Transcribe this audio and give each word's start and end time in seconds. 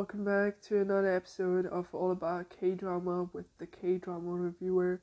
Welcome 0.00 0.24
back 0.24 0.62
to 0.62 0.80
another 0.80 1.14
episode 1.14 1.66
of 1.66 1.86
All 1.92 2.10
About 2.10 2.48
K 2.48 2.70
Drama 2.70 3.28
with 3.34 3.44
the 3.58 3.66
K 3.66 3.98
Drama 3.98 4.30
Reviewer. 4.30 5.02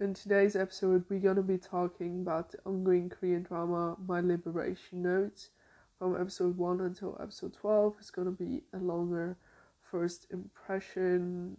In 0.00 0.14
today's 0.14 0.56
episode, 0.56 1.04
we're 1.08 1.20
gonna 1.20 1.42
be 1.42 1.58
talking 1.58 2.22
about 2.22 2.50
the 2.50 2.58
ongoing 2.66 3.08
Korean 3.08 3.44
drama 3.44 3.96
My 4.04 4.18
Liberation 4.18 5.02
Notes 5.02 5.50
from 5.96 6.20
episode 6.20 6.58
1 6.58 6.80
until 6.80 7.16
episode 7.22 7.54
12. 7.54 7.94
It's 8.00 8.10
gonna 8.10 8.32
be 8.32 8.64
a 8.72 8.78
longer 8.78 9.36
first 9.80 10.26
impression, 10.32 11.56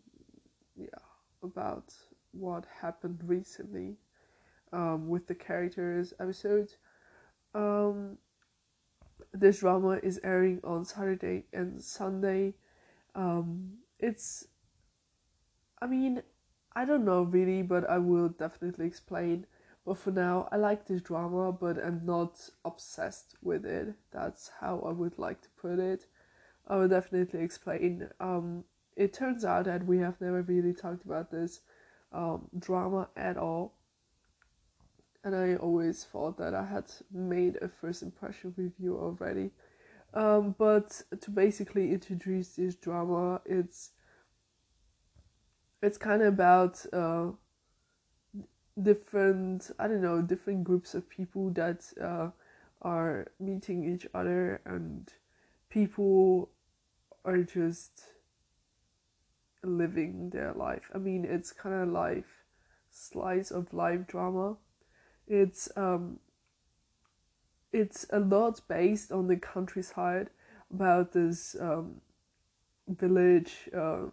yeah, 0.75 0.87
about 1.41 1.93
what 2.33 2.65
happened 2.81 3.21
recently 3.23 3.95
um, 4.73 5.07
with 5.07 5.25
the 5.25 5.35
characters 5.35 6.13
episode. 6.19 6.73
Um, 7.55 8.17
this 9.33 9.59
drama 9.59 9.99
is 10.03 10.19
airing 10.23 10.59
on 10.63 10.85
Saturday 10.85 11.45
and 11.53 11.81
Sunday. 11.81 12.53
Um, 13.15 13.77
it's, 13.99 14.47
I 15.81 15.87
mean, 15.87 16.23
I 16.73 16.85
don't 16.85 17.05
know 17.05 17.23
really, 17.23 17.61
but 17.61 17.89
I 17.89 17.97
will 17.97 18.29
definitely 18.29 18.85
explain. 18.85 19.45
But 19.85 19.97
for 19.97 20.11
now, 20.11 20.47
I 20.51 20.57
like 20.57 20.85
this 20.85 21.01
drama, 21.01 21.51
but 21.51 21.83
I'm 21.83 22.05
not 22.05 22.49
obsessed 22.63 23.35
with 23.41 23.65
it. 23.65 23.95
That's 24.11 24.51
how 24.59 24.79
I 24.87 24.91
would 24.91 25.17
like 25.17 25.41
to 25.41 25.49
put 25.59 25.79
it. 25.79 26.05
I 26.67 26.75
will 26.75 26.87
definitely 26.87 27.41
explain. 27.41 28.07
Um, 28.19 28.63
it 28.95 29.13
turns 29.13 29.43
out 29.43 29.65
that 29.65 29.85
we 29.85 29.97
have 29.97 30.21
never 30.21 30.43
really 30.43 30.73
talked 30.73 31.03
about 31.03 31.31
this 31.31 31.61
um, 32.13 32.47
drama 32.59 33.09
at 33.15 33.37
all 33.37 33.73
and 35.23 35.35
I 35.35 35.55
always 35.55 36.03
thought 36.03 36.37
that 36.37 36.55
I 36.55 36.65
had 36.65 36.85
made 37.11 37.57
a 37.61 37.67
first 37.67 38.01
impression 38.01 38.53
review 38.57 38.97
already. 38.97 39.51
Um, 40.13 40.55
but 40.57 41.01
to 41.21 41.31
basically 41.31 41.91
introduce 41.91 42.55
this 42.55 42.75
drama, 42.75 43.41
it's 43.45 43.91
it's 45.81 45.97
kind 45.97 46.21
of 46.21 46.33
about 46.33 46.85
uh, 46.91 47.27
different 48.81 49.71
I 49.79 49.87
don't 49.87 50.01
know 50.01 50.21
different 50.21 50.63
groups 50.63 50.95
of 50.95 51.09
people 51.09 51.49
that 51.51 51.85
uh, 52.01 52.29
are 52.81 53.27
meeting 53.39 53.93
each 53.93 54.07
other 54.13 54.61
and 54.65 55.11
people 55.69 56.49
are 57.23 57.43
just 57.43 58.01
living 59.63 60.31
their 60.31 60.51
life. 60.53 60.89
I 60.93 60.97
mean, 60.97 61.23
it's 61.25 61.51
kind 61.51 61.75
of 61.75 61.89
life 61.89 62.43
slice 62.93 63.51
of 63.51 63.73
life 63.73 64.05
drama 64.07 64.57
it's 65.31 65.69
um, 65.77 66.19
it's 67.71 68.05
a 68.09 68.19
lot 68.19 68.59
based 68.67 69.11
on 69.13 69.27
the 69.27 69.37
countryside 69.37 70.29
about 70.73 71.13
this 71.13 71.55
um, 71.59 72.01
village. 72.87 73.69
Uh, 73.75 74.07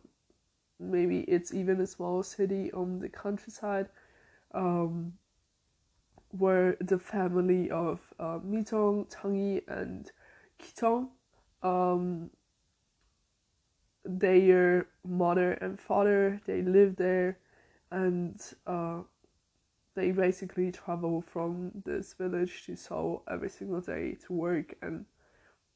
maybe 0.78 1.20
it's 1.22 1.52
even 1.52 1.80
a 1.80 1.86
small 1.86 2.22
city 2.22 2.70
on 2.72 3.00
the 3.00 3.08
countryside, 3.08 3.88
um, 4.54 5.14
where 6.30 6.76
the 6.80 7.00
family 7.00 7.68
of 7.68 8.00
uh, 8.20 8.38
Mitong, 8.38 9.12
Changi, 9.12 9.62
and 9.66 10.12
Kitong, 10.62 11.08
um, 11.64 12.30
their 14.04 14.86
mother 15.04 15.52
and 15.54 15.80
father, 15.80 16.40
they 16.46 16.62
live 16.62 16.94
there, 16.94 17.38
and 17.90 18.40
uh, 18.68 19.00
they 19.98 20.12
basically 20.12 20.70
travel 20.70 21.20
from 21.20 21.72
this 21.84 22.12
village 22.12 22.64
to 22.64 22.76
Seoul 22.76 23.24
every 23.28 23.50
single 23.50 23.80
day 23.80 24.16
to 24.24 24.32
work 24.32 24.76
and 24.80 25.06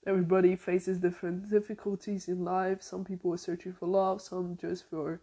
everybody 0.07 0.55
faces 0.55 0.99
different 0.99 1.51
difficulties 1.51 2.29
in 2.29 2.45
life. 2.45 2.83
Some 2.83 3.05
people 3.05 3.35
are 3.35 3.37
searching 3.37 3.73
for 3.73 3.89
love, 3.89 4.23
some 4.23 4.57
just 4.61 4.89
for 4.89 5.21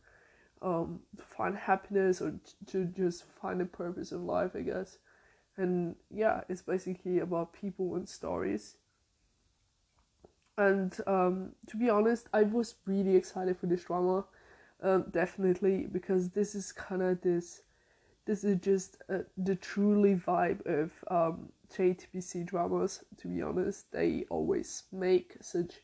um, 0.61 0.99
to 1.15 1.23
find 1.23 1.55
happiness 1.55 2.21
or 2.21 2.33
to 2.67 2.85
just 2.87 3.23
find 3.41 3.61
a 3.61 3.65
purpose 3.65 4.11
of 4.11 4.21
life, 4.21 4.51
I 4.53 4.63
guess. 4.63 4.97
And 5.55 5.95
yeah, 6.13 6.41
it's 6.49 6.61
basically 6.61 7.19
about 7.19 7.53
people 7.53 7.95
and 7.95 8.07
stories. 8.07 8.75
And 10.57 10.93
um, 11.07 11.53
to 11.67 11.77
be 11.77 11.89
honest, 11.89 12.27
I 12.33 12.43
was 12.43 12.75
really 12.85 13.15
excited 13.15 13.55
for 13.57 13.67
this 13.67 13.85
drama, 13.85 14.25
um, 14.83 15.05
definitely, 15.09 15.87
because 15.89 16.31
this 16.31 16.53
is 16.53 16.73
kind 16.73 17.01
of 17.01 17.21
this 17.21 17.61
this 18.29 18.43
is 18.43 18.59
just 18.61 18.97
uh, 19.11 19.23
the 19.37 19.55
truly 19.55 20.13
vibe 20.13 20.63
of 20.67 20.91
um, 21.09 21.49
JTBC 21.73 22.45
dramas. 22.45 23.03
To 23.17 23.27
be 23.27 23.41
honest, 23.41 23.91
they 23.91 24.25
always 24.29 24.83
make 24.91 25.37
such 25.41 25.79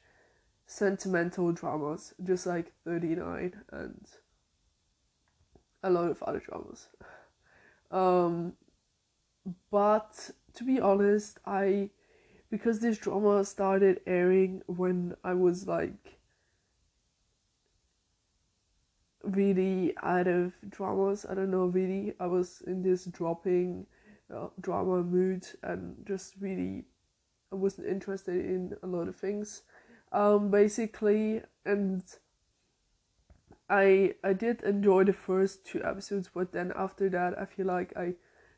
sentimental 0.68 1.52
dramas, 1.54 2.14
just 2.24 2.46
like 2.46 2.72
Thirty 2.86 3.16
Nine 3.16 3.56
and 3.72 4.06
a 5.82 5.90
lot 5.90 6.12
of 6.12 6.22
other 6.22 6.40
dramas. 6.40 6.88
Um, 7.90 8.54
but 9.72 10.30
to 10.54 10.64
be 10.64 10.80
honest, 10.80 11.40
I 11.48 11.90
because 12.52 12.80
this 12.80 13.00
drama 13.00 13.44
started 13.44 14.02
airing 14.06 14.62
when 14.68 15.16
I 15.24 15.34
was 15.34 15.66
like 15.66 16.15
really 19.26 19.94
out 20.04 20.28
of 20.28 20.54
dramas. 20.70 21.26
I 21.30 21.34
don't 21.34 21.52
know, 21.52 21.66
really. 21.66 22.14
I 22.20 22.28
was 22.28 22.62
in 22.66 22.84
this 22.84 23.06
dropping 23.06 23.88
uh, 24.34 24.48
drama 24.60 25.04
mood 25.04 25.46
and 25.64 25.96
just 26.08 26.36
really 26.40 26.86
I 27.52 27.56
wasn't 27.56 27.88
interested 27.88 28.36
in 28.36 28.76
a 28.84 28.88
lot 28.88 29.08
of 29.08 29.16
things. 29.16 29.64
Um, 30.12 30.50
basically, 30.50 31.42
and 31.66 32.04
I 33.70 34.16
I 34.24 34.34
did 34.34 34.62
enjoy 34.62 35.04
the 35.04 35.14
first 35.14 35.66
two 35.66 35.84
episodes, 35.84 36.30
but 36.34 36.52
then 36.52 36.72
after 36.76 37.10
that, 37.10 37.38
I 37.40 37.46
feel 37.46 37.66
like 37.66 37.96
I 37.96 38.14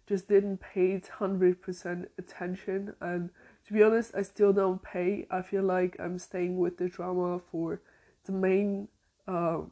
just 0.08 0.28
didn't 0.28 0.60
pay 0.60 1.00
hundred 1.00 1.62
percent 1.62 2.10
attention. 2.18 2.96
And 3.02 3.30
to 3.66 3.74
be 3.74 3.84
honest, 3.84 4.14
I 4.16 4.22
still 4.22 4.54
don't 4.54 4.82
pay. 4.82 5.28
I 5.30 5.42
feel 5.42 5.64
like 5.64 5.98
I'm 6.00 6.20
staying 6.20 6.58
with 6.58 6.78
the 6.78 6.90
drama 6.90 7.40
for 7.52 7.82
the 8.26 8.32
main. 8.32 8.88
Um, 9.28 9.72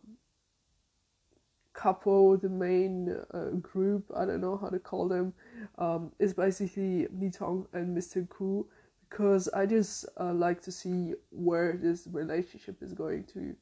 couple, 1.86 2.36
the 2.36 2.50
main 2.50 3.16
uh, 3.32 3.52
group, 3.62 4.12
I 4.18 4.26
don't 4.26 4.42
know 4.42 4.58
how 4.58 4.70
to 4.70 4.80
call 4.80 5.08
them, 5.08 5.34
um, 5.78 6.12
is 6.18 6.34
basically 6.34 7.08
Mitong 7.16 7.68
and 7.74 7.96
Mr. 7.96 8.28
Gu 8.28 8.66
because 9.08 9.48
I 9.50 9.68
just 9.68 10.04
uh, 10.20 10.34
like 10.34 10.64
to 10.64 10.72
see 10.72 11.14
where 11.30 11.78
this 11.80 12.08
relationship 12.12 12.82
is 12.82 12.92
going 12.94 13.26
to 13.36 13.56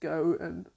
go 0.00 0.36
and 0.40 0.68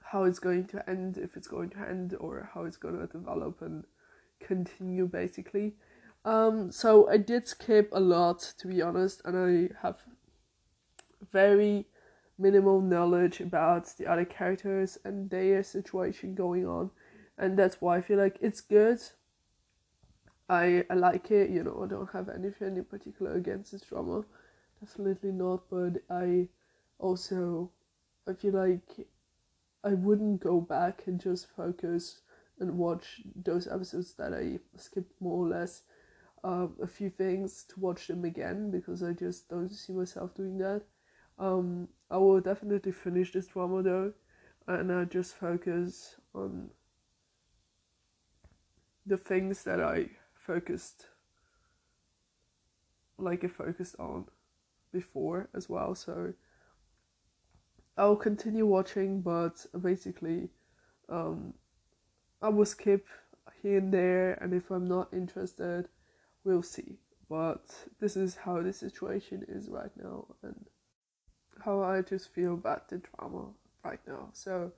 how 0.00 0.22
it's 0.22 0.38
going 0.38 0.66
to 0.66 0.88
end, 0.88 1.18
if 1.18 1.36
it's 1.36 1.48
going 1.48 1.70
to 1.70 1.80
end, 1.80 2.14
or 2.20 2.48
how 2.54 2.62
it's 2.62 2.76
going 2.76 2.96
to 2.96 3.08
develop 3.08 3.62
and 3.62 3.82
continue 4.38 5.06
basically. 5.06 5.74
Um, 6.24 6.70
so 6.70 7.10
I 7.10 7.16
did 7.16 7.48
skip 7.48 7.88
a 7.92 8.00
lot 8.00 8.54
to 8.58 8.68
be 8.68 8.80
honest, 8.80 9.22
and 9.24 9.36
I 9.36 9.74
have 9.82 9.96
very 11.32 11.86
minimal 12.38 12.80
knowledge 12.80 13.40
about 13.40 13.86
the 13.98 14.06
other 14.06 14.24
characters 14.24 14.98
and 15.04 15.30
their 15.30 15.62
situation 15.62 16.34
going 16.34 16.66
on 16.66 16.90
and 17.38 17.58
that's 17.58 17.80
why 17.80 17.98
I 17.98 18.00
feel 18.00 18.18
like 18.18 18.38
it's 18.40 18.60
good. 18.60 19.00
I 20.48 20.84
I 20.88 20.94
like 20.94 21.30
it, 21.30 21.50
you 21.50 21.62
know, 21.62 21.82
I 21.84 21.88
don't 21.88 22.10
have 22.12 22.28
anything 22.28 22.76
in 22.76 22.84
particular 22.84 23.34
against 23.34 23.72
this 23.72 23.82
drama. 23.82 24.24
Definitely 24.80 25.32
not, 25.32 25.68
but 25.70 26.02
I 26.10 26.48
also 26.98 27.70
I 28.28 28.32
feel 28.32 28.54
like 28.54 29.06
I 29.84 29.94
wouldn't 29.94 30.40
go 30.40 30.60
back 30.60 31.02
and 31.06 31.20
just 31.20 31.48
focus 31.56 32.20
and 32.58 32.78
watch 32.78 33.22
those 33.34 33.66
episodes 33.66 34.14
that 34.14 34.32
I 34.32 34.58
skipped 34.76 35.20
more 35.20 35.44
or 35.44 35.48
less 35.48 35.82
um, 36.42 36.74
a 36.82 36.86
few 36.86 37.10
things 37.10 37.64
to 37.68 37.80
watch 37.80 38.06
them 38.06 38.24
again 38.24 38.70
because 38.70 39.02
I 39.02 39.12
just 39.12 39.48
don't 39.48 39.72
see 39.72 39.92
myself 39.92 40.34
doing 40.34 40.58
that. 40.58 40.82
Um, 41.38 41.88
I 42.10 42.16
will 42.16 42.40
definitely 42.40 42.92
finish 42.92 43.32
this 43.32 43.46
drama 43.46 43.82
though, 43.82 44.12
and 44.66 44.92
I 44.92 45.04
just 45.04 45.34
focus 45.36 46.16
on 46.34 46.70
the 49.04 49.16
things 49.16 49.62
that 49.64 49.80
I 49.80 50.10
focused, 50.34 51.06
like 53.18 53.44
I 53.44 53.48
focused 53.48 53.96
on 53.98 54.26
before 54.92 55.48
as 55.54 55.68
well. 55.68 55.94
So 55.94 56.32
I'll 57.98 58.16
continue 58.16 58.66
watching, 58.66 59.20
but 59.20 59.64
basically, 59.80 60.50
um, 61.08 61.54
I 62.42 62.48
will 62.48 62.66
skip 62.66 63.06
here 63.62 63.78
and 63.78 63.92
there, 63.92 64.34
and 64.34 64.52
if 64.52 64.70
I'm 64.70 64.86
not 64.86 65.12
interested, 65.12 65.88
we'll 66.44 66.62
see. 66.62 66.98
But 67.28 67.74
this 68.00 68.16
is 68.16 68.36
how 68.36 68.62
the 68.62 68.72
situation 68.72 69.44
is 69.48 69.68
right 69.68 69.90
now, 69.96 70.26
and 70.42 70.66
how 71.64 71.82
I 71.82 72.02
just 72.02 72.32
feel 72.32 72.54
about 72.54 72.88
the 72.88 72.98
drama 72.98 73.46
right 73.84 74.00
now. 74.06 74.28
So 74.32 74.72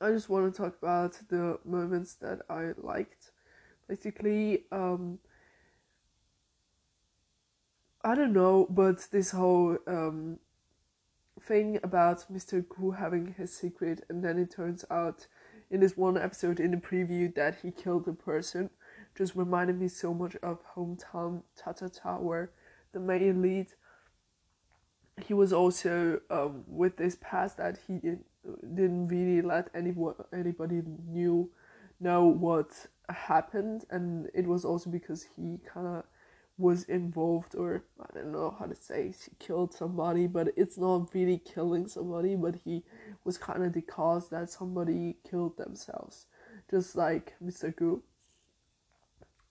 I 0.00 0.10
just 0.10 0.28
want 0.28 0.52
to 0.52 0.62
talk 0.62 0.76
about 0.80 1.18
the 1.28 1.58
moments 1.64 2.14
that 2.14 2.40
I 2.48 2.72
liked. 2.76 3.32
Basically, 3.88 4.64
um, 4.72 5.18
I 8.02 8.14
don't 8.14 8.32
know, 8.32 8.66
but 8.70 9.06
this 9.10 9.32
whole 9.32 9.76
um, 9.86 10.38
thing 11.42 11.78
about 11.82 12.24
Mr. 12.32 12.66
Gu 12.66 12.92
having 12.92 13.34
his 13.36 13.52
secret, 13.52 14.04
and 14.08 14.24
then 14.24 14.38
it 14.38 14.50
turns 14.50 14.84
out 14.90 15.26
in 15.70 15.80
this 15.80 15.96
one 15.96 16.16
episode 16.16 16.60
in 16.60 16.70
the 16.70 16.76
preview 16.76 17.34
that 17.34 17.58
he 17.62 17.70
killed 17.70 18.08
a 18.08 18.12
person, 18.12 18.70
just 19.14 19.36
reminded 19.36 19.78
me 19.78 19.88
so 19.88 20.14
much 20.14 20.34
of 20.36 20.60
Hometown 20.74 21.42
Tata 21.56 21.88
Ta 21.88 22.16
Ta, 22.16 22.18
where 22.18 22.50
the 22.92 23.00
main 23.00 23.42
lead 23.42 23.66
he 25.24 25.34
was 25.34 25.52
also 25.52 26.20
um, 26.30 26.64
with 26.66 26.96
this 26.96 27.16
past 27.20 27.56
that 27.56 27.78
he 27.86 27.98
did, 27.98 28.20
didn't 28.74 29.08
really 29.08 29.42
let 29.42 29.68
anyone 29.74 30.14
anybody 30.32 30.82
knew 31.08 31.50
know 32.00 32.26
what 32.26 32.86
happened, 33.08 33.84
and 33.90 34.30
it 34.34 34.46
was 34.46 34.64
also 34.64 34.90
because 34.90 35.26
he 35.36 35.58
kind 35.66 35.86
of 35.86 36.04
was 36.60 36.84
involved, 36.84 37.54
or 37.54 37.82
I 38.00 38.06
don't 38.14 38.32
know 38.32 38.54
how 38.58 38.66
to 38.66 38.74
say, 38.74 39.08
he 39.08 39.30
killed 39.38 39.72
somebody, 39.72 40.26
but 40.26 40.48
it's 40.56 40.76
not 40.78 41.12
really 41.14 41.38
killing 41.38 41.88
somebody, 41.88 42.36
but 42.36 42.56
he 42.64 42.84
was 43.24 43.38
kind 43.38 43.64
of 43.64 43.72
the 43.72 43.80
cause 43.80 44.28
that 44.28 44.50
somebody 44.50 45.16
killed 45.28 45.56
themselves, 45.56 46.26
just 46.70 46.96
like 46.96 47.34
Mr. 47.42 47.74
Gu. 47.74 48.02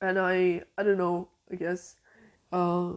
And 0.01 0.17
I, 0.19 0.61
I 0.77 0.83
don't 0.83 0.97
know, 0.97 1.29
I 1.51 1.55
guess, 1.55 1.95
uh, 2.51 2.93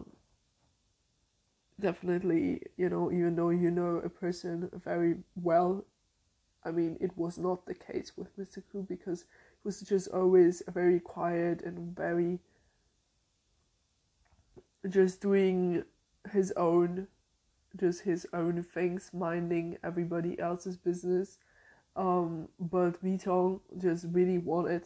definitely, 1.83 2.61
you 2.77 2.89
know, 2.89 3.11
even 3.11 3.35
though 3.35 3.49
you 3.49 3.69
know 3.69 3.97
a 3.97 4.09
person 4.09 4.69
very 4.73 5.17
well, 5.35 5.85
I 6.63 6.71
mean, 6.71 6.97
it 7.01 7.11
was 7.17 7.37
not 7.37 7.65
the 7.65 7.75
case 7.75 8.13
with 8.17 8.35
Mr. 8.37 8.63
Gu 8.71 8.85
because 8.87 9.21
he 9.21 9.59
was 9.65 9.81
just 9.81 10.07
always 10.07 10.63
very 10.73 10.99
quiet 10.99 11.61
and 11.61 11.95
very 11.95 12.39
just 14.89 15.21
doing 15.21 15.83
his 16.31 16.53
own 16.55 17.07
just 17.79 18.01
his 18.01 18.27
own 18.33 18.61
things 18.63 19.09
minding 19.13 19.77
everybody 19.83 20.39
else's 20.39 20.77
business 20.77 21.39
um 21.95 22.47
but 22.59 23.03
Mitong 23.03 23.61
just 23.81 24.05
really 24.11 24.37
wanted 24.37 24.83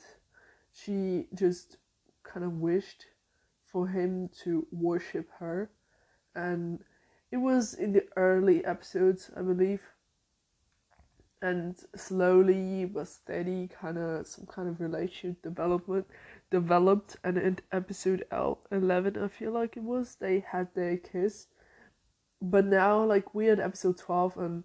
she 0.71 1.25
just 1.33 1.77
kind 2.23 2.45
of 2.45 2.53
wished 2.53 3.05
for 3.65 3.87
him 3.87 4.29
to 4.43 4.65
worship 4.71 5.27
her 5.39 5.69
and 6.37 6.79
it 7.31 7.37
was 7.37 7.73
in 7.73 7.91
the 7.91 8.05
early 8.15 8.63
episodes 8.63 9.31
i 9.35 9.41
believe. 9.41 9.81
And 11.39 11.75
slowly 11.95 12.85
but 12.85 13.07
steady 13.07 13.69
kind 13.79 13.97
of 13.97 14.25
some 14.25 14.47
kind 14.47 14.67
of 14.67 14.81
relationship 14.81 15.43
development 15.43 16.07
developed. 16.49 17.17
And 17.23 17.37
in 17.37 17.59
episode 17.71 18.25
L 18.31 18.59
11 18.71 19.17
i 19.17 19.27
feel 19.27 19.51
like 19.51 19.77
it 19.77 19.83
was 19.83 20.15
they 20.15 20.39
had 20.39 20.73
their 20.73 20.97
kiss. 20.97 21.47
But 22.41 22.65
now 22.65 23.03
like 23.03 23.35
we're 23.35 23.53
at 23.53 23.59
episode 23.59 23.97
12 23.97 24.37
and 24.37 24.63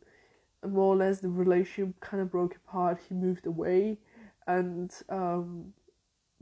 more 0.67 0.95
or 0.95 0.97
less 0.97 1.21
the 1.21 1.29
relationship 1.29 2.01
kind 2.01 2.23
of 2.23 2.31
broke 2.31 2.57
apart. 2.57 3.01
He 3.07 3.15
moved 3.15 3.47
away 3.47 3.99
and 4.47 4.91
um, 5.11 5.75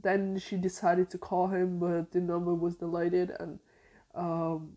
then 0.00 0.38
she 0.38 0.56
decided 0.56 1.10
to 1.10 1.18
call 1.18 1.48
him 1.48 1.78
but 1.78 2.12
the 2.12 2.20
number 2.20 2.54
was 2.54 2.76
deleted 2.76 3.32
and 3.40 3.58
um, 4.14 4.76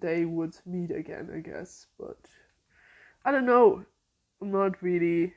they 0.00 0.24
would 0.24 0.56
meet 0.64 0.90
again 0.90 1.28
i 1.34 1.38
guess 1.38 1.86
but 1.98 2.18
i 3.24 3.30
don't 3.30 3.46
know 3.46 3.84
i'm 4.40 4.50
not 4.50 4.82
really 4.82 5.32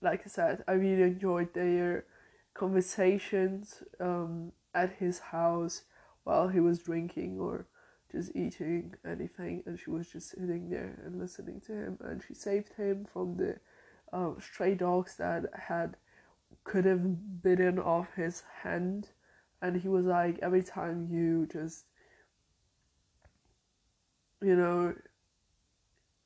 like 0.00 0.22
I 0.24 0.28
said, 0.28 0.64
I 0.68 0.72
really 0.72 1.02
enjoyed 1.02 1.54
their 1.54 2.04
conversations 2.54 3.82
um, 4.00 4.52
at 4.74 4.92
his 4.98 5.18
house 5.18 5.82
while 6.24 6.48
he 6.48 6.60
was 6.60 6.78
drinking 6.78 7.38
or 7.40 7.66
just 8.12 8.34
eating 8.34 8.94
anything, 9.06 9.62
and 9.66 9.78
she 9.78 9.90
was 9.90 10.08
just 10.08 10.30
sitting 10.30 10.70
there 10.70 10.98
and 11.04 11.18
listening 11.18 11.60
to 11.66 11.72
him. 11.72 11.98
And 12.00 12.22
she 12.26 12.34
saved 12.34 12.74
him 12.74 13.06
from 13.12 13.36
the 13.36 13.56
uh, 14.12 14.32
stray 14.40 14.74
dogs 14.74 15.16
that 15.16 15.44
had 15.54 15.96
could 16.64 16.84
have 16.84 17.42
bitten 17.42 17.78
off 17.78 18.08
his 18.14 18.42
hand, 18.62 19.08
and 19.60 19.80
he 19.80 19.88
was 19.88 20.06
like, 20.06 20.38
every 20.40 20.62
time 20.62 21.08
you 21.10 21.46
just, 21.50 21.84
you 24.42 24.56
know, 24.56 24.94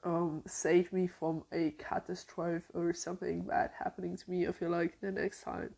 um, 0.05 0.43
save 0.47 0.93
me 0.93 1.07
from 1.07 1.45
a 1.53 1.75
catastrophe 1.79 2.65
or 2.75 2.93
something 2.93 3.43
bad 3.43 3.71
happening 3.79 4.17
to 4.17 4.31
me. 4.31 4.47
I 4.47 4.53
feel 4.53 4.71
like 4.71 5.01
the 5.01 5.13
next 5.13 5.43
time 5.43 5.75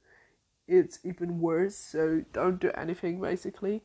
it's 0.66 0.98
even 1.04 1.40
worse, 1.40 1.76
so 1.76 2.22
don't 2.32 2.60
do 2.60 2.70
anything 2.76 3.20
basically. 3.20 3.82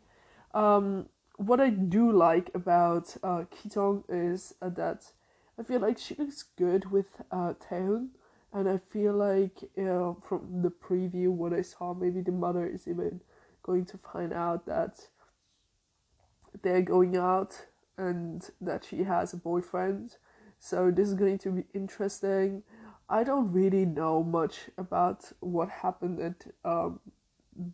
Um, 0.54 1.07
what 1.36 1.60
I 1.60 1.69
do 1.69 2.12
like 2.12 2.51
about 2.54 3.16
uh, 3.24 3.44
Kitong 3.51 4.04
is 4.10 4.54
uh, 4.62 4.69
that 4.69 5.12
I 5.57 5.63
feel 5.63 5.80
like 5.81 5.98
she 5.98 6.16
looks 6.16 6.44
good 6.57 6.90
with 6.92 7.07
uh, 7.31 7.54
Taehoon, 7.54 8.10
and 8.54 8.68
I 8.69 8.78
feel 8.78 9.13
like 9.13 9.60
uh, 9.78 10.13
from 10.28 10.62
the 10.62 10.72
preview, 10.72 11.30
what 11.30 11.54
I 11.54 11.62
saw, 11.62 11.94
maybe 11.94 12.22
the 12.22 12.31
mother 12.31 12.66
is 12.66 12.88
even 12.88 13.22
going 13.62 13.86
to 13.86 13.98
find 13.98 14.34
out 14.34 14.66
that 14.66 15.07
they're 16.62 16.81
going 16.81 17.16
out 17.16 17.68
and 18.00 18.50
that 18.60 18.86
she 18.90 19.04
has 19.04 19.34
a 19.34 19.38
boyfriend 19.38 20.16
so 20.60 20.92
this 20.92 21.07
is 21.07 21.13
going 21.13 21.38
to 21.40 21.51
be 21.51 21.63
interesting. 21.74 22.63
I 23.10 23.24
don't 23.24 23.51
really 23.51 23.86
know 23.86 24.22
much 24.22 24.69
about 24.78 25.31
what 25.40 25.69
happened 25.69 26.19
at 26.19 26.46
um, 26.69 27.00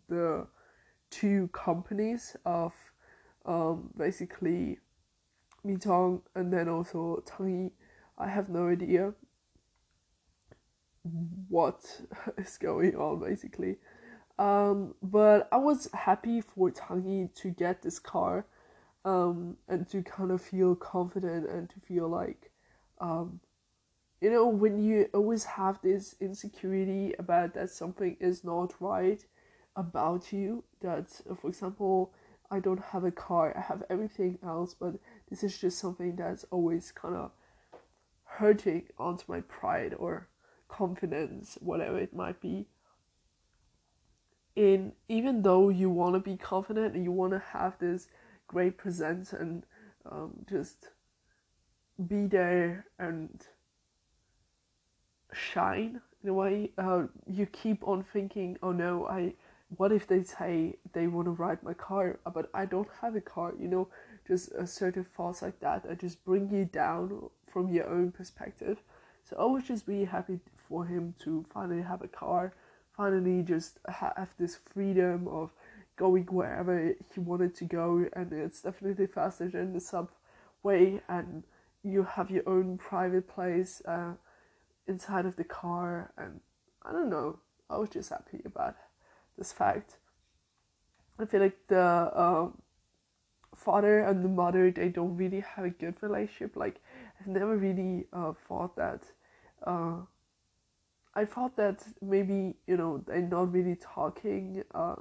the 0.08 0.46
two 1.10 1.50
companies 1.52 2.36
of 2.46 2.72
um, 3.44 3.90
basically 3.98 4.78
Mitong 5.66 6.22
and 6.34 6.52
then 6.52 6.68
also 6.68 7.22
Tangi. 7.26 7.72
I 8.16 8.28
have 8.28 8.48
no 8.48 8.68
idea 8.68 9.12
what 11.48 11.84
is 12.38 12.56
going 12.56 12.94
on 12.96 13.20
basically. 13.20 13.76
Um, 14.38 14.94
but 15.02 15.48
I 15.50 15.56
was 15.56 15.88
happy 15.92 16.40
for 16.40 16.70
Tangi 16.70 17.30
to 17.34 17.50
get 17.50 17.82
this 17.82 17.98
car 17.98 18.46
um, 19.06 19.56
and 19.68 19.88
to 19.88 20.02
kind 20.02 20.30
of 20.30 20.42
feel 20.42 20.74
confident 20.74 21.48
and 21.48 21.70
to 21.70 21.80
feel 21.80 22.08
like 22.08 22.50
um, 23.00 23.40
you 24.20 24.30
know 24.30 24.46
when 24.46 24.82
you 24.82 25.08
always 25.14 25.44
have 25.44 25.80
this 25.82 26.14
insecurity 26.20 27.14
about 27.18 27.54
that 27.54 27.70
something 27.70 28.18
is 28.20 28.44
not 28.44 28.74
right 28.80 29.24
about 29.76 30.32
you 30.32 30.64
that 30.82 31.08
for 31.40 31.48
example 31.48 32.12
i 32.50 32.58
don't 32.58 32.82
have 32.82 33.04
a 33.04 33.10
car 33.10 33.54
i 33.56 33.60
have 33.60 33.82
everything 33.90 34.38
else 34.44 34.74
but 34.74 34.94
this 35.30 35.42
is 35.42 35.56
just 35.56 35.78
something 35.78 36.16
that's 36.16 36.44
always 36.50 36.92
kind 36.92 37.14
of 37.14 37.30
hurting 38.26 38.84
onto 38.98 39.24
my 39.28 39.40
pride 39.40 39.94
or 39.98 40.28
confidence 40.68 41.56
whatever 41.60 41.98
it 41.98 42.14
might 42.14 42.40
be. 42.40 42.66
In 44.54 44.92
even 45.08 45.42
though 45.42 45.68
you 45.68 45.90
want 45.90 46.14
to 46.14 46.20
be 46.20 46.36
confident 46.36 46.94
and 46.94 47.04
you 47.04 47.12
want 47.12 47.32
to 47.32 47.42
have 47.52 47.78
this 47.78 48.08
great 48.46 48.76
presence 48.76 49.32
and 49.32 49.64
um, 50.10 50.44
just 50.48 50.88
be 52.08 52.26
there 52.26 52.86
and 52.98 53.46
shine 55.32 56.00
in 56.22 56.30
a 56.30 56.34
way. 56.34 56.70
Uh, 56.78 57.04
you 57.26 57.46
keep 57.46 57.86
on 57.86 58.04
thinking, 58.04 58.56
oh 58.62 58.72
no, 58.72 59.06
I. 59.06 59.34
What 59.76 59.90
if 59.90 60.06
they 60.06 60.22
say 60.22 60.76
they 60.92 61.08
want 61.08 61.26
to 61.26 61.32
ride 61.32 61.60
my 61.64 61.74
car, 61.74 62.20
uh, 62.24 62.30
but 62.30 62.48
I 62.54 62.66
don't 62.66 62.88
have 63.02 63.16
a 63.16 63.20
car? 63.20 63.52
You 63.58 63.66
know, 63.66 63.88
just 64.24 64.52
a 64.52 64.64
certain 64.64 65.04
thoughts 65.16 65.42
like 65.42 65.58
that 65.58 65.82
that 65.82 65.98
just 65.98 66.24
bring 66.24 66.48
you 66.50 66.66
down 66.66 67.30
from 67.52 67.72
your 67.72 67.88
own 67.88 68.12
perspective. 68.12 68.78
So 69.24 69.36
I 69.36 69.44
was 69.44 69.64
just 69.64 69.88
really 69.88 70.04
happy 70.04 70.38
for 70.68 70.84
him 70.86 71.14
to 71.24 71.44
finally 71.52 71.82
have 71.82 72.02
a 72.02 72.06
car, 72.06 72.54
finally 72.96 73.42
just 73.42 73.80
have 73.88 74.30
this 74.38 74.56
freedom 74.72 75.26
of 75.26 75.50
going 75.96 76.24
wherever 76.26 76.94
he 77.14 77.20
wanted 77.20 77.54
to 77.56 77.64
go, 77.64 78.06
and 78.12 78.32
it's 78.32 78.62
definitely 78.62 79.06
faster 79.06 79.48
than 79.48 79.72
the 79.72 79.80
subway 79.80 81.00
and 81.08 81.44
you 81.86 82.02
have 82.02 82.30
your 82.30 82.48
own 82.48 82.76
private 82.78 83.28
place 83.28 83.80
uh, 83.86 84.14
inside 84.86 85.24
of 85.24 85.36
the 85.36 85.44
car, 85.44 86.12
and 86.18 86.40
I 86.84 86.92
don't 86.92 87.08
know. 87.08 87.38
I 87.70 87.78
was 87.78 87.90
just 87.90 88.10
happy 88.10 88.42
about 88.44 88.76
this 89.38 89.52
fact. 89.52 89.96
I 91.18 91.24
feel 91.24 91.40
like 91.40 91.56
the 91.68 92.10
um, 92.20 92.58
father 93.54 94.00
and 94.00 94.24
the 94.24 94.28
mother 94.28 94.70
they 94.70 94.88
don't 94.88 95.16
really 95.16 95.40
have 95.40 95.64
a 95.64 95.70
good 95.70 95.94
relationship. 96.00 96.56
Like 96.56 96.80
I've 97.20 97.26
never 97.26 97.56
really 97.56 98.06
uh, 98.12 98.32
thought 98.48 98.76
that. 98.76 99.02
Uh, 99.64 100.02
I 101.14 101.24
thought 101.24 101.56
that 101.56 101.82
maybe 102.02 102.56
you 102.66 102.76
know 102.76 103.02
they're 103.06 103.22
not 103.22 103.52
really 103.52 103.76
talking 103.76 104.64
uh, 104.74 104.96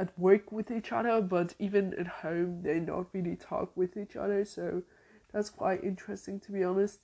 at 0.00 0.18
work 0.18 0.50
with 0.50 0.70
each 0.70 0.92
other, 0.92 1.20
but 1.20 1.54
even 1.58 1.94
at 1.94 2.06
home 2.06 2.62
they 2.62 2.80
not 2.80 3.06
really 3.12 3.36
talk 3.36 3.76
with 3.76 3.96
each 3.96 4.16
other. 4.16 4.44
So 4.44 4.82
that's 5.32 5.50
quite 5.50 5.84
interesting 5.84 6.40
to 6.40 6.52
be 6.52 6.64
honest. 6.64 7.00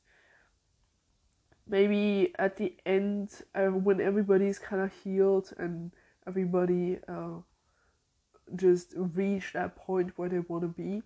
Maybe 1.69 2.33
at 2.39 2.57
the 2.57 2.75
end, 2.87 3.43
uh, 3.55 3.67
when 3.67 4.01
everybody's 4.01 4.59
kind 4.59 4.83
of 4.83 4.93
healed 5.05 5.53
and 5.59 5.91
everybody 6.27 6.99
uh, 7.09 7.41
just 8.55 8.95
reach 8.97 9.53
that 9.53 9.77
point 9.77 10.13
where 10.17 10.29
they 10.29 10.39
want 10.39 10.63
to 10.63 10.69
be. 10.69 11.03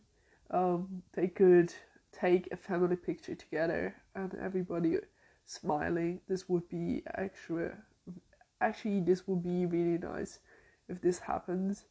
Um, 0.50 1.02
they 1.14 1.28
could 1.28 1.72
take 2.12 2.48
a 2.52 2.56
family 2.56 2.96
picture 2.96 3.34
together 3.34 3.94
and 4.14 4.34
everybody 4.34 4.98
smiling. 5.46 6.20
This 6.28 6.48
would 6.48 6.68
be 6.68 7.02
actually, 7.16 7.68
actually, 8.60 9.00
this 9.00 9.26
would 9.26 9.42
be 9.42 9.66
really 9.66 9.98
nice 9.98 10.40
if 10.90 11.00
this 11.00 11.20
happens. 11.20 11.84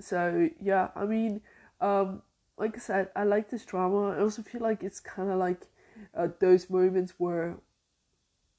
So 0.00 0.48
yeah, 0.60 0.88
I 0.94 1.04
mean, 1.04 1.40
um, 1.80 2.22
like 2.56 2.76
I 2.76 2.80
said, 2.80 3.08
I 3.16 3.24
like 3.24 3.50
this 3.50 3.64
drama. 3.64 4.10
I 4.10 4.20
also 4.20 4.42
feel 4.42 4.62
like 4.62 4.82
it's 4.82 5.00
kind 5.00 5.30
of 5.30 5.38
like 5.38 5.66
uh, 6.14 6.28
those 6.40 6.70
moments 6.70 7.14
where 7.18 7.56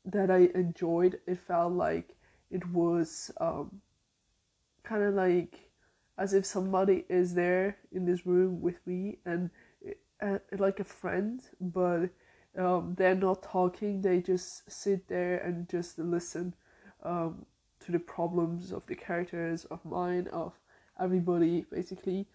that 0.06 0.30
I 0.30 0.50
enjoyed. 0.54 1.20
It 1.26 1.40
felt 1.40 1.74
like 1.74 2.16
it 2.52 2.68
was 2.70 3.32
um, 3.40 3.82
kind 4.84 5.04
of 5.04 5.14
like 5.14 5.70
as 6.18 6.34
if 6.34 6.46
somebody 6.46 7.06
is 7.10 7.36
there 7.36 7.78
in 7.92 8.06
this 8.06 8.26
room 8.26 8.62
with 8.62 8.86
me 8.88 9.20
and 9.26 9.50
uh, 10.22 10.40
like 10.58 10.80
a 10.80 10.84
friend, 10.84 11.42
but 11.62 12.10
um, 12.58 12.96
they're 12.98 13.16
not 13.16 13.44
talking. 13.44 14.02
They 14.02 14.22
just 14.22 14.70
sit 14.72 15.08
there 15.08 15.38
and 15.38 15.70
just 15.70 16.00
listen 16.00 16.56
um, 17.04 17.46
to 17.88 17.94
the 17.94 18.00
problems 18.00 18.74
of 18.74 18.86
the 18.88 18.96
characters, 18.96 19.64
of 19.66 19.84
mine, 19.86 20.28
of 20.34 20.52
everybody, 21.02 21.66
basically. 21.72 22.28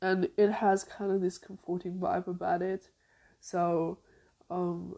And 0.00 0.28
it 0.36 0.50
has 0.50 0.82
kind 0.82 1.12
of 1.12 1.20
this 1.20 1.38
comforting 1.38 2.00
vibe 2.00 2.26
about 2.26 2.62
it. 2.62 2.90
So, 3.38 3.98
um, 4.50 4.96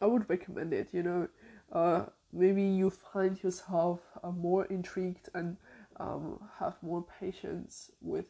I 0.00 0.06
would 0.06 0.30
recommend 0.30 0.72
it, 0.72 0.88
you 0.92 1.02
know. 1.02 1.28
Uh, 1.70 2.06
maybe 2.32 2.62
you 2.62 2.88
find 2.88 3.42
yourself 3.42 4.00
uh, 4.24 4.30
more 4.30 4.64
intrigued 4.64 5.28
and 5.34 5.58
um, 6.00 6.40
have 6.58 6.76
more 6.82 7.04
patience 7.20 7.90
with 8.00 8.24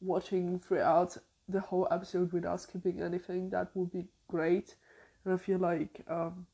watching 0.00 0.58
throughout 0.60 1.18
the 1.46 1.60
whole 1.60 1.86
episode 1.90 2.32
without 2.32 2.62
skipping 2.62 3.02
anything. 3.02 3.50
That 3.50 3.68
would 3.74 3.92
be 3.92 4.06
great. 4.28 4.76
And 5.26 5.34
I 5.34 5.36
feel 5.36 5.58
like 5.58 6.00
um, 6.08 6.46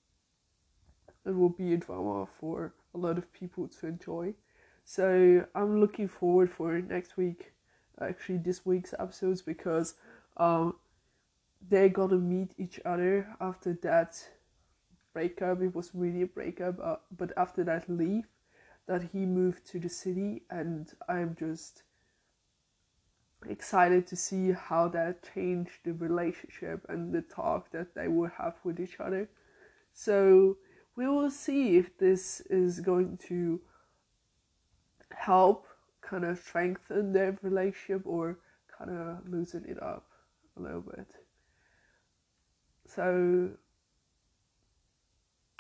it 1.26 1.34
will 1.34 1.50
be 1.50 1.74
a 1.74 1.76
drama 1.76 2.26
for 2.40 2.72
a 2.94 2.98
lot 2.98 3.18
of 3.18 3.32
people 3.32 3.68
to 3.68 3.86
enjoy. 3.86 4.34
So 4.84 5.44
I'm 5.54 5.80
looking 5.80 6.08
forward 6.08 6.50
for 6.50 6.80
next 6.80 7.16
week, 7.16 7.52
actually 8.00 8.38
this 8.38 8.64
week's 8.64 8.94
episodes 8.98 9.42
because 9.42 9.94
um, 10.36 10.76
they're 11.68 11.88
gonna 11.88 12.16
meet 12.16 12.52
each 12.56 12.80
other 12.84 13.26
after 13.40 13.76
that 13.82 14.16
breakup. 15.12 15.60
It 15.60 15.74
was 15.74 15.90
really 15.94 16.22
a 16.22 16.26
breakup, 16.26 16.78
uh, 16.82 16.96
but 17.16 17.32
after 17.36 17.64
that 17.64 17.88
leave, 17.88 18.26
that 18.86 19.02
he 19.12 19.26
moved 19.26 19.66
to 19.66 19.80
the 19.80 19.88
city, 19.88 20.42
and 20.48 20.92
I'm 21.08 21.36
just 21.38 21.82
excited 23.48 24.06
to 24.06 24.16
see 24.16 24.52
how 24.52 24.88
that 24.88 25.28
changed 25.34 25.80
the 25.84 25.92
relationship 25.92 26.86
and 26.88 27.12
the 27.12 27.22
talk 27.22 27.70
that 27.72 27.94
they 27.94 28.08
will 28.08 28.30
have 28.38 28.54
with 28.62 28.78
each 28.78 29.00
other. 29.00 29.28
So 29.92 30.58
we 30.96 31.06
will 31.06 31.30
see 31.30 31.76
if 31.76 31.96
this 31.98 32.40
is 32.48 32.80
going 32.80 33.18
to 33.28 33.60
help 35.14 35.66
kind 36.00 36.24
of 36.24 36.38
strengthen 36.38 37.12
their 37.12 37.38
relationship 37.42 38.02
or 38.04 38.38
kind 38.76 38.90
of 38.90 39.28
loosen 39.28 39.64
it 39.68 39.80
up 39.82 40.06
a 40.56 40.62
little 40.62 40.80
bit. 40.80 41.06
So 42.86 43.50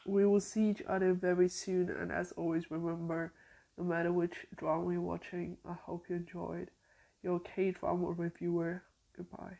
we 0.06 0.24
will 0.24 0.40
see 0.40 0.70
each 0.70 0.82
other 0.88 1.12
very 1.12 1.48
soon, 1.48 1.90
and 1.90 2.12
as 2.12 2.32
always, 2.32 2.70
remember 2.70 3.32
no 3.76 3.84
matter 3.84 4.12
which 4.12 4.46
drama 4.56 4.92
you're 4.92 5.00
watching, 5.00 5.58
I 5.68 5.74
hope 5.74 6.06
you 6.08 6.16
enjoyed. 6.16 6.70
Your 7.22 7.40
K 7.40 7.72
drama 7.72 8.12
reviewer. 8.12 8.82
Goodbye. 9.16 9.58